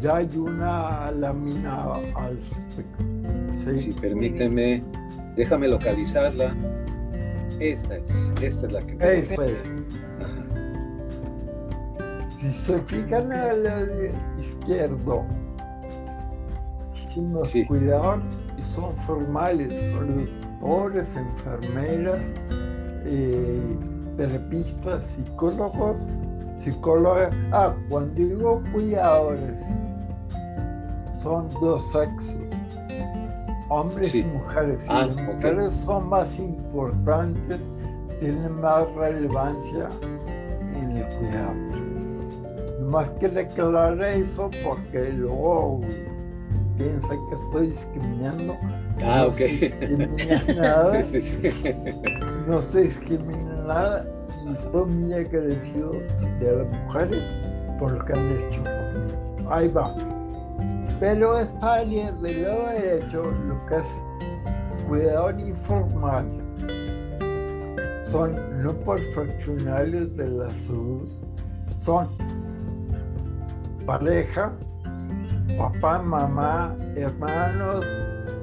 ya 0.00 0.16
hay 0.16 0.28
una 0.36 1.10
lámina 1.10 1.94
al 2.14 2.38
respecto. 2.50 3.04
Sí, 3.74 3.92
permíteme, 4.00 4.84
Déjame 5.36 5.68
localizarla. 5.68 6.54
Esta 7.58 7.96
es, 7.96 8.32
esta 8.40 8.66
es 8.66 8.72
la 8.72 8.82
que... 8.82 8.92
Esta 9.00 9.46
es. 9.46 9.56
Si 12.44 12.52
se 12.52 12.78
fijan 12.80 13.32
al 13.32 13.64
lado 13.64 13.86
izquierdo, 14.38 15.24
hicimos 16.94 17.48
sí. 17.48 17.66
y 17.70 18.62
son 18.62 18.94
formales, 18.98 19.72
son 19.94 20.28
doctores, 20.60 21.08
enfermeras, 21.16 22.18
eh, 23.06 23.62
terapistas, 24.18 25.02
psicólogos, 25.16 25.96
psicólogas. 26.62 27.34
Ah, 27.50 27.74
cuando 27.88 28.12
digo 28.14 28.62
cuidadores, 28.74 29.58
son 31.22 31.48
dos 31.62 31.82
sexos, 31.92 32.36
hombres 33.70 34.14
y 34.14 34.22
mujeres. 34.22 34.84
Y 34.84 34.88
ah, 34.90 35.06
las 35.06 35.16
mujeres 35.16 35.72
son 35.76 36.10
más 36.10 36.38
importantes, 36.38 37.58
tienen 38.20 38.60
más 38.60 38.86
relevancia 38.96 39.88
en 40.74 40.90
el 40.98 41.06
cuidado. 41.16 41.83
Más 42.86 43.08
que 43.20 43.28
declarar 43.28 44.00
eso 44.02 44.50
porque 44.64 45.10
luego 45.10 45.80
piensa 46.76 47.08
que 47.08 47.34
estoy 47.34 47.66
discriminando. 47.68 48.56
Ah, 49.02 49.22
no 49.22 49.26
ok. 49.28 49.34
Se 49.34 49.48
discrimina 49.48 50.42
nada. 50.54 51.02
sí, 51.02 51.22
sí, 51.22 51.36
sí. 51.40 51.52
No 52.46 52.62
se 52.62 52.82
discrimina 52.82 53.56
nada 53.66 54.06
y 54.46 54.54
estoy 54.54 54.86
muy 54.86 55.12
agradecido 55.14 55.92
de 56.40 56.56
las 56.56 56.84
mujeres 56.84 57.26
por 57.78 57.92
lo 57.92 58.04
que 58.04 58.12
han 58.12 58.30
hecho. 58.32 58.62
Ahí 59.50 59.68
va. 59.68 59.94
Pero 61.00 61.38
esta 61.38 61.74
área 61.74 62.12
del 62.12 62.42
lado 62.42 62.66
derecho, 62.68 63.22
lo 63.22 63.66
que 63.66 63.76
es 63.76 63.88
cuidador 64.88 65.38
informal, 65.40 66.26
son 68.04 68.62
no 68.62 68.72
profesionales 68.72 70.16
de 70.16 70.28
la 70.28 70.50
salud, 70.50 71.08
son 71.84 72.08
pareja, 73.86 74.52
papá, 75.58 75.98
mamá, 76.00 76.76
hermanos, 76.96 77.84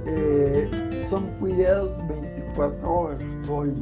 eh, 0.05 0.69
son 1.09 1.27
cuidados 1.39 1.91
24 2.07 2.93
horas, 2.93 3.23
soy 3.45 3.73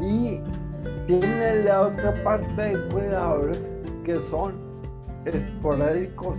y 0.00 0.40
tiene 1.06 1.64
la 1.64 1.82
otra 1.82 2.14
parte 2.22 2.62
de 2.62 2.88
cuidadores 2.88 3.60
que 4.04 4.20
son 4.22 4.54
esporádicos 5.24 6.38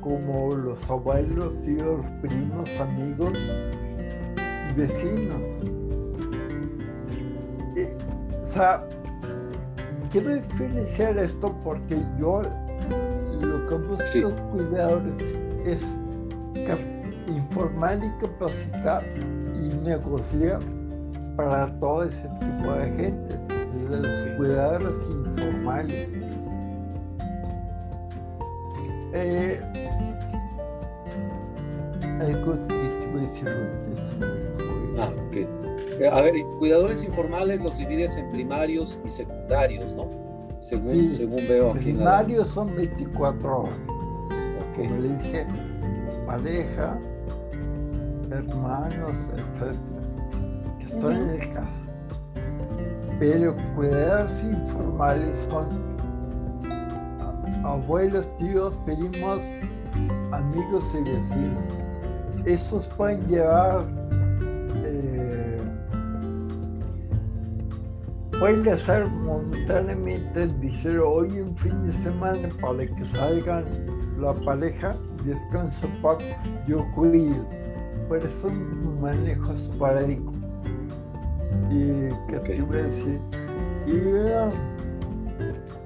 como 0.00 0.54
los 0.54 0.88
abuelos, 0.90 1.60
tíos, 1.62 2.00
primos, 2.20 2.68
amigos 2.80 3.32
vecinos. 4.76 5.40
o 8.42 8.46
sea, 8.46 8.86
quiero 10.10 10.34
diferenciar 10.34 11.18
esto 11.18 11.54
porque 11.62 11.96
yo 12.18 12.42
lo 13.40 13.66
que 13.66 13.74
busco 13.76 14.34
cuidadores 14.52 15.14
es 15.64 15.86
informar 17.26 17.98
y 18.02 18.10
capacitar 18.20 19.04
y 19.54 19.74
negociar 19.84 20.58
para 21.36 21.66
todo 21.78 22.04
ese 22.04 22.28
tipo 22.40 22.72
de 22.72 22.90
gente, 22.92 23.38
desde 23.74 24.08
los 24.08 24.36
cuidadores 24.36 24.96
informales. 25.26 26.08
Eh, 29.12 29.60
Ah, 32.18 32.24
ok. 34.60 34.65
Eh, 36.00 36.08
a 36.08 36.20
ver, 36.20 36.34
cuidadores 36.58 37.04
informales 37.04 37.62
los 37.62 37.78
divides 37.78 38.16
en 38.16 38.30
primarios 38.30 39.00
y 39.04 39.08
secundarios, 39.08 39.94
¿no? 39.94 40.06
Según, 40.60 41.10
según 41.10 41.46
veo 41.48 41.70
aquí. 41.70 41.92
Primarios 41.92 42.48
son 42.48 42.74
24 42.74 43.62
horas. 43.62 43.78
Okay. 44.72 44.88
Como 44.88 45.00
le 45.00 45.08
dije, 45.16 45.46
pareja, 46.26 46.98
hermanos, 48.30 49.16
etc. 49.34 49.74
Estoy 50.80 51.14
en 51.14 51.30
el 51.30 51.52
caso. 51.52 51.86
Pero 53.18 53.56
cuidados 53.74 54.42
informales 54.42 55.48
son 55.50 55.68
abuelos, 57.64 58.36
tíos, 58.36 58.74
primos, 58.84 59.40
amigos 60.32 60.84
y 60.94 61.10
vecinos. 61.10 61.64
Esos 62.44 62.86
pueden 62.86 63.26
llevar, 63.26 63.84
pueden 68.38 68.68
hacer 68.68 69.06
momentáneamente, 69.06 70.46
decir 70.46 70.98
hoy 70.98 71.40
un 71.40 71.56
fin 71.56 71.86
de 71.86 71.92
semana 71.92 72.48
para 72.60 72.86
que 72.86 73.06
salgan 73.06 73.64
la 74.20 74.34
pareja, 74.34 74.94
descanso 75.24 75.88
poco, 76.02 76.24
yo 76.66 76.84
cuido. 76.94 77.46
Pero 78.08 78.28
son 78.40 79.00
manejos 79.00 79.62
esporádicos 79.62 80.34
y 81.70 82.08
que 82.28 82.38
te 82.44 82.56
iba 82.56 82.74
a 82.74 82.82
decir. 82.82 83.20
Y, 83.86 84.00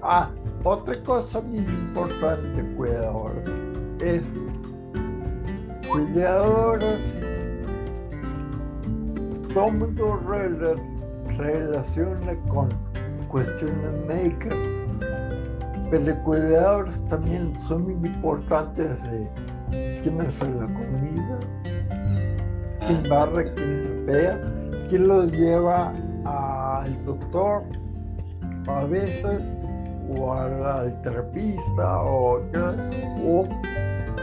ah, 0.02 0.30
otra 0.64 1.02
cosa 1.02 1.40
muy 1.40 1.58
importante, 1.58 2.62
cuidadores, 2.76 3.48
es 4.00 4.22
cuidadores, 5.88 7.00
todo 9.54 9.70
mundo 9.70 10.20
relaciona 11.40 12.34
con 12.48 12.68
cuestiones 13.28 14.06
médicas, 14.06 14.54
pero 15.90 16.22
cuidadores 16.22 17.04
también 17.06 17.58
son 17.58 17.84
muy 17.84 18.08
importantes 18.08 19.02
de 19.04 20.00
quién 20.02 20.20
hace 20.20 20.44
la 20.44 20.66
comida, 20.66 21.38
quién 22.86 23.02
barre, 23.08 23.52
quién 23.54 24.06
vea 24.06 24.60
quién 24.90 25.06
los 25.06 25.30
lleva 25.30 25.92
al 26.24 27.04
doctor 27.04 27.62
a 28.66 28.84
veces 28.84 29.40
o 30.08 30.34
al 30.34 31.00
terapista 31.02 32.02
o, 32.02 32.40
o 33.24 33.44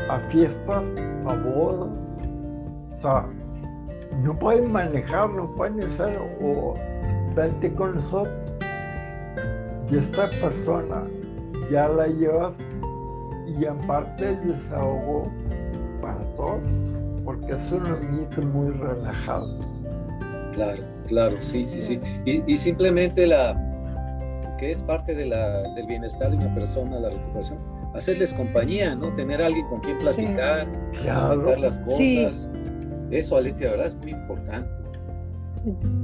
a 0.09 0.19
fiestas, 0.29 0.83
a 1.25 1.35
bodas. 1.37 1.89
O 2.97 3.01
sea, 3.01 3.25
no 4.21 4.37
pueden 4.37 4.71
manejar, 4.71 5.29
no 5.29 5.55
pueden 5.55 5.81
hacer 5.85 6.19
o 6.41 6.73
vente 7.37 7.71
con 7.73 7.95
nosotros. 7.95 8.33
Y 9.89 9.97
esta 9.97 10.29
persona 10.29 11.03
ya 11.71 11.87
la 11.87 12.07
llevas 12.07 12.53
y 13.47 13.65
aparte 13.65 14.29
el 14.29 14.53
desahogo 14.53 15.31
para 16.01 16.19
todos, 16.35 16.59
porque 17.23 17.53
es 17.53 17.71
un 17.71 17.85
ambiente 17.85 18.41
muy 18.41 18.71
relajado. 18.71 19.59
Claro, 20.51 20.83
claro, 21.05 21.37
sí, 21.37 21.67
sí, 21.67 21.79
sí. 21.79 21.99
Y, 22.25 22.57
simplemente 22.57 23.27
la 23.27 23.63
que 24.57 24.71
es 24.71 24.81
parte 24.81 25.13
de 25.13 25.27
la, 25.27 25.61
del 25.75 25.85
bienestar 25.85 26.31
de 26.31 26.37
una 26.37 26.53
persona, 26.55 26.99
la 26.99 27.09
recuperación, 27.09 27.59
hacerles 27.93 28.33
compañía, 28.33 28.95
¿no? 28.95 29.15
Tener 29.15 29.41
alguien 29.41 29.67
con 29.67 29.79
quien 29.81 29.99
platicar, 29.99 30.67
sí. 30.93 31.61
las 31.61 31.79
cosas. 31.79 32.49
Eso, 33.11 33.37
Aletia, 33.37 33.69
verdad 33.71 33.87
es 33.87 33.95
muy 33.95 34.11
importante. 34.11 34.76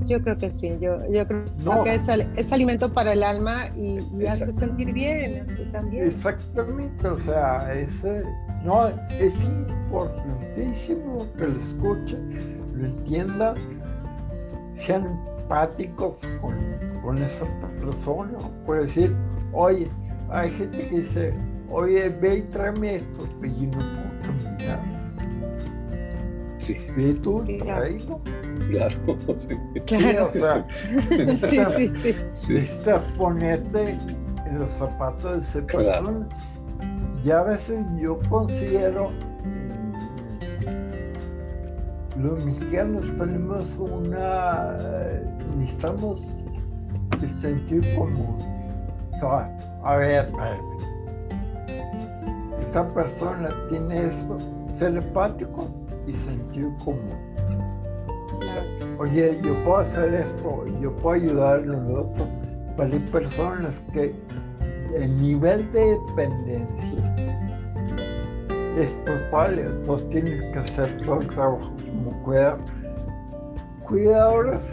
Yo 0.06 0.22
creo 0.22 0.38
que 0.38 0.52
sí, 0.52 0.78
yo, 0.80 0.98
yo 1.10 1.26
creo 1.28 1.84
que 1.84 1.96
es, 1.96 2.08
es, 2.10 2.54
alimento 2.54 2.92
para 2.92 3.14
el 3.14 3.24
alma 3.24 3.68
y, 3.78 4.00
y 4.18 4.26
hace 4.26 4.52
sentir 4.52 4.94
bien 4.94 5.46
también. 5.72 6.08
Exactamente, 6.08 7.08
o 7.08 7.20
sea, 7.22 7.74
es, 7.74 8.04
no, 8.64 8.90
es 9.20 9.36
importantísimo 9.44 11.26
que 11.38 11.48
lo 11.48 11.60
escuche, 11.60 12.18
lo 12.76 12.86
entienda 12.86 13.56
sean 14.86 15.06
empáticos 15.40 16.18
con, 16.42 16.56
con 17.02 17.18
esa 17.18 17.46
persona. 17.80 18.38
Puede 18.66 18.86
decir, 18.86 19.16
oye, 19.52 19.88
hay 20.30 20.52
gente 20.52 20.88
que 20.90 21.00
dice, 21.00 21.34
oye, 21.70 22.10
ve 22.10 22.38
y 22.38 22.42
tráeme 22.44 22.96
esto, 22.96 23.28
pero 23.40 23.54
yo 23.54 23.66
no 23.66 23.72
puedo 23.72 24.22
caminar. 24.22 24.93
Sí. 26.64 26.78
Ve 26.96 27.14
tú, 27.16 27.44
tráelo. 27.60 28.22
Claro, 28.70 28.96
sí. 29.38 29.58
Claro. 29.86 30.30
Sí, 30.32 30.40
o 30.40 30.42
sea, 30.42 30.68
necesitas, 31.26 31.76
sí, 31.76 31.92
sí, 31.98 32.16
sí. 32.32 32.54
necesitas 32.54 33.06
ponerte 33.18 33.84
en 34.46 34.60
los 34.60 34.72
zapatos 34.72 35.54
de 35.54 35.60
esa 35.60 35.68
persona. 35.68 36.28
Y 37.26 37.32
a 37.32 37.44
veces 37.44 37.86
yo 38.00 38.20
considero 38.30 39.12
los 42.18 42.46
mexicanos 42.46 43.06
tenemos 43.18 43.76
una, 43.78 44.78
necesitamos 45.58 46.22
el 47.22 47.42
sentido 47.42 48.00
común. 48.00 48.38
O 49.16 49.20
sea, 49.20 49.58
a 49.84 49.96
ver, 49.98 50.30
esta 52.62 52.88
persona 52.90 53.50
tiene 53.70 54.08
esto, 54.08 54.38
ser 54.78 54.96
empático, 54.98 55.68
y 56.08 56.14
sentido 56.14 56.76
común. 56.84 57.34
Oye, 59.00 59.40
yo 59.42 59.54
puedo 59.64 59.78
hacer 59.78 60.14
esto, 60.14 60.66
yo 60.82 60.92
puedo 60.98 61.16
ayudar 61.24 61.60
a 61.60 61.62
los 61.62 62.06
otros, 62.06 62.28
pero 62.76 62.94
hay 62.94 63.00
personas 63.00 63.76
que 63.94 64.16
el 64.96 65.16
nivel 65.22 65.72
de 65.72 65.98
dependencia 66.08 67.16
es 68.78 69.04
total, 69.06 69.60
entonces 69.60 70.10
tienes 70.10 70.42
que 70.52 70.60
hacer 70.60 71.02
todo 71.02 71.20
el 71.22 71.28
trabajo 71.28 71.72
como 71.86 72.24
cuidar. 72.24 72.58
Cuidadores 73.88 74.64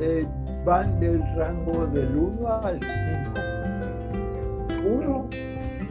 eh, 0.00 0.26
van 0.64 0.98
del 1.00 1.22
rango 1.36 1.86
del 1.86 2.16
1 2.16 2.60
al 2.62 2.80
5. 2.80 2.88
Uno 4.88 5.26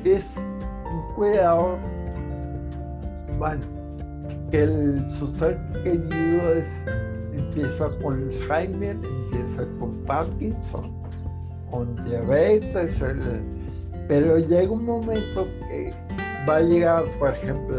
es 0.04 0.36
un 0.38 1.16
cuidador, 1.16 1.78
bueno, 3.38 3.77
que 4.52 4.64
el, 4.64 5.10
su 5.10 5.28
ser 5.28 5.58
querido 5.84 6.54
es, 6.54 6.70
empieza 7.34 7.90
con 8.02 8.30
Alzheimer, 8.30 8.96
empieza 8.96 9.68
con 9.80 9.94
Parkinson, 10.06 10.92
con 11.70 12.04
diabetes, 12.06 12.98
pero 14.08 14.38
llega 14.38 14.72
un 14.72 14.86
momento 14.86 15.48
que 15.68 15.90
va 16.48 16.58
a 16.58 16.62
llegar, 16.62 17.04
por 17.20 17.34
ejemplo, 17.34 17.78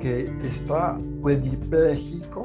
que 0.00 0.30
está 0.42 0.98
cuadripléjico, 1.20 2.42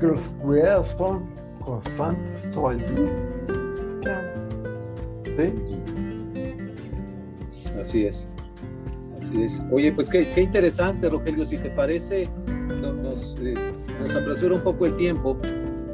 que 0.00 0.06
los 0.06 0.20
cuidados 0.42 0.94
son 0.96 1.24
constantes 1.60 2.50
todo 2.52 2.70
el 2.72 2.78
día. 2.78 4.32
Así 7.80 8.06
es. 8.06 8.30
Así 9.18 9.42
es. 9.42 9.62
Oye, 9.70 9.92
pues 9.92 10.08
qué, 10.10 10.26
qué 10.34 10.42
interesante, 10.42 11.08
Rogelio. 11.08 11.44
Si 11.44 11.58
te 11.58 11.70
parece, 11.70 12.28
nos, 13.22 13.36
eh, 13.40 13.54
nos 14.00 14.14
apresura 14.14 14.54
un 14.54 14.62
poco 14.62 14.86
el 14.86 14.96
tiempo. 14.96 15.38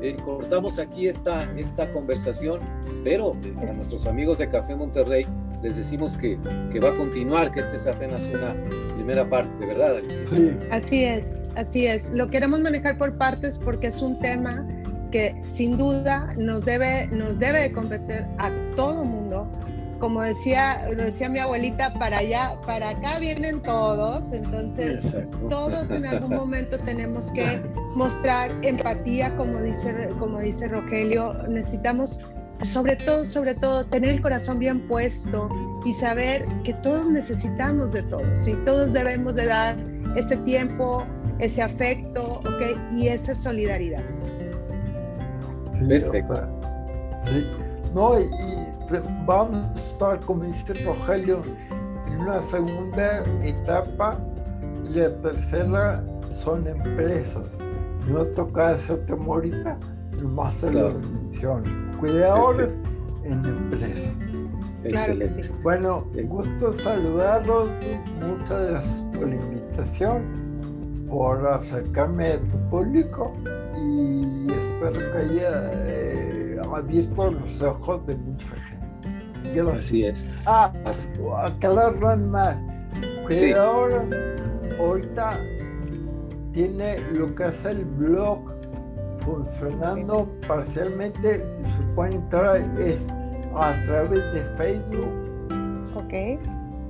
Eh, 0.01 0.17
cortamos 0.25 0.79
aquí 0.79 1.09
esta, 1.09 1.51
esta 1.57 1.91
conversación, 1.93 2.61
pero 3.03 3.35
a 3.57 3.73
nuestros 3.73 4.07
amigos 4.07 4.39
de 4.39 4.49
Café 4.49 4.77
Monterrey 4.77 5.27
les 5.63 5.77
decimos 5.77 6.17
que, 6.17 6.39
que 6.73 6.79
va 6.79 6.91
a 6.91 6.97
continuar, 6.97 7.51
que 7.51 7.61
esta 7.61 7.75
es 7.75 7.87
apenas 7.87 8.29
una 8.29 8.55
primera 8.95 9.29
parte, 9.29 9.67
¿verdad? 9.67 9.97
Sí. 10.31 10.57
Así 10.71 11.05
es, 11.05 11.49
así 11.57 11.87
es. 11.87 12.11
Lo 12.11 12.29
queremos 12.29 12.61
manejar 12.61 12.97
por 12.97 13.17
partes 13.19 13.59
porque 13.59 13.89
es 13.89 14.01
un 14.01 14.19
tema 14.21 14.65
que 15.11 15.35
sin 15.43 15.77
duda 15.77 16.33
nos 16.39 16.65
debe, 16.65 17.09
nos 17.09 17.41
debe 17.41 17.63
de 17.63 17.73
competir 17.73 18.25
a 18.39 18.53
todo 18.77 19.05
mundo. 19.05 19.18
Como 19.99 20.23
decía, 20.23 20.87
decía 20.97 21.29
mi 21.29 21.39
abuelita, 21.41 21.93
para 21.95 22.19
allá, 22.19 22.57
para 22.65 22.91
acá 22.91 23.19
vienen 23.19 23.61
todos, 23.63 24.33
entonces 24.33 25.17
todos 25.51 25.91
en 25.91 26.07
algún 26.07 26.37
momento 26.37 26.79
tenemos 26.81 27.33
que 27.33 27.61
mostrar 27.95 28.51
empatía, 28.63 29.35
como 29.37 29.61
dice, 29.61 30.09
como 30.19 30.39
dice 30.41 30.69
Rogelio, 30.69 31.35
necesitamos 31.49 32.21
sobre 32.65 32.97
todo, 32.97 33.25
sobre 33.25 33.55
todo, 33.55 33.87
tener 33.87 34.11
el 34.11 34.23
corazón 34.23 34.59
bien 34.59 34.87
puesto 34.89 35.49
y 35.85 35.95
saber 35.95 36.45
que 36.65 36.75
todos 36.75 37.09
necesitamos 37.09 37.93
de 37.93 38.03
todos 38.03 38.49
y 38.49 38.55
todos 38.65 38.93
debemos 38.93 39.37
de 39.37 39.47
dar 39.47 39.77
ese 40.17 40.37
tiempo, 40.39 41.07
ese 41.39 41.63
afecto, 41.63 42.41
¿ok? 42.41 42.93
Y 42.93 43.09
esa 43.09 43.35
solidaridad. 43.35 44.03
Perfecto. 45.89 46.49
sí. 47.27 47.47
No, 47.95 48.21
y, 48.21 48.29
vamos 49.27 49.67
a 49.67 49.75
estar, 49.75 50.21
como 50.21 50.45
dice 50.45 50.75
Rogelio, 50.85 51.41
en 52.07 52.21
una 52.21 52.43
segunda 52.43 53.23
etapa 53.43 54.19
y 54.89 54.95
la 54.95 55.11
tercera 55.21 56.05
son 56.43 56.67
empresas. 56.67 57.51
No 58.11 58.25
toca 58.25 58.73
ese 58.73 58.97
tema 58.99 59.27
ahorita, 59.27 59.77
más 60.35 60.55
se 60.57 60.73
lo 60.73 60.95
menciono 60.95 61.89
cuidadores 61.99 62.71
en 63.25 63.45
empresa. 63.45 64.11
Excelente. 64.85 65.51
Bueno, 65.63 66.05
gusto 66.25 66.73
saludarlos. 66.73 67.69
Muchas 68.21 68.71
gracias 68.71 69.03
por 69.13 69.29
la 69.29 69.35
invitación, 69.35 70.23
por 71.09 71.47
acercarme 71.49 72.33
a 72.35 72.41
tu 72.41 72.71
público 72.71 73.33
y 73.77 74.47
espero 74.53 75.13
que 75.13 75.19
haya 75.19 75.71
eh, 75.87 76.61
abierto 76.75 77.33
los 77.33 77.63
ojos 77.63 78.07
de 78.07 78.17
mucha 78.17 78.47
gente. 78.49 78.78
Así 79.79 80.05
es. 80.05 80.27
Ah, 80.47 80.73
aclarar 81.45 82.19
más. 82.19 82.57
Cuidador 83.27 84.07
ahorita 84.79 85.39
tiene 86.53 86.99
lo 87.13 87.35
que 87.35 87.49
es 87.49 87.65
el 87.65 87.85
blog 87.85 88.41
funcionando 89.21 90.29
parcialmente 90.47 91.45
pueden 91.95 92.15
entrar 92.15 92.57
es 92.79 93.01
a 93.55 93.75
través 93.87 94.33
de 94.33 94.43
Facebook. 94.57 95.13
Ok. 95.95 96.41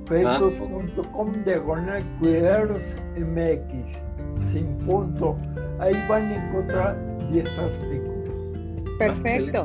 Facebook.com 0.07 1.31
diagonal 1.45 2.01
cuidados 2.19 2.79
MX 3.17 4.51
sin 4.51 4.77
punto. 4.79 5.35
Ahí 5.79 5.93
van 6.09 6.25
a 6.25 6.47
encontrar 6.47 6.97
10 7.31 7.47
artículos. 7.59 8.29
Perfecto. 8.97 9.63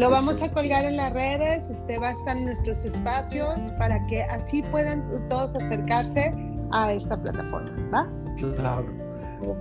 Lo 0.00 0.08
vamos 0.08 0.40
a 0.42 0.50
colgar 0.50 0.86
en 0.86 0.96
las 0.96 1.12
redes, 1.12 1.68
este 1.68 1.98
va 1.98 2.08
a 2.08 2.12
estar 2.12 2.34
en 2.34 2.46
nuestros 2.46 2.86
espacios 2.86 3.60
para 3.76 4.02
que 4.06 4.22
así 4.22 4.62
puedan 4.62 5.06
todos 5.28 5.54
acercarse 5.54 6.32
a 6.72 6.94
esta 6.94 7.20
plataforma, 7.20 7.70
¿va? 7.92 8.08
Claro. 8.54 8.86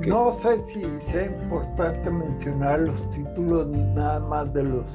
No 0.08 0.32
sé 0.32 0.62
si 0.72 0.82
sea 1.12 1.26
importante 1.26 2.10
mencionar 2.10 2.80
los 2.80 3.10
títulos 3.10 3.68
nada 3.68 4.22
más 4.22 4.54
de 4.54 4.64
los 4.64 4.86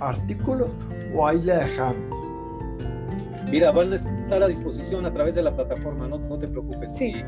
artículos 0.00 0.72
o 1.14 1.28
ahí 1.28 1.42
la 1.42 1.58
dejamos? 1.58 2.05
Mira, 3.50 3.70
van 3.70 3.92
a 3.92 3.96
estar 3.96 4.42
a 4.42 4.48
disposición 4.48 5.06
a 5.06 5.12
través 5.12 5.34
de 5.34 5.42
la 5.42 5.50
plataforma, 5.50 6.08
no, 6.08 6.18
no 6.18 6.38
te 6.38 6.48
preocupes. 6.48 7.00
Y, 7.00 7.24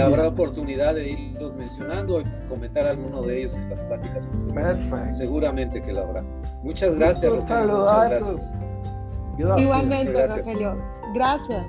habrá 0.00 0.28
oportunidad 0.28 0.94
de 0.94 1.10
irlos 1.10 1.54
mencionando 1.54 2.20
y 2.20 2.24
comentar 2.48 2.86
alguno 2.86 3.22
de 3.22 3.40
ellos 3.40 3.56
en 3.56 3.68
las 3.70 3.84
pláticas 3.84 4.30
Seguramente 5.10 5.82
que 5.82 5.92
la 5.92 6.02
habrá. 6.02 6.22
Muchas 6.62 6.94
gracias, 6.96 7.30
Rogelio. 7.30 7.78
Muchas 7.78 8.08
gracias. 8.08 8.58
Igualmente, 9.58 10.26
Rogelio. 10.26 10.76
Gracias. 11.14 11.66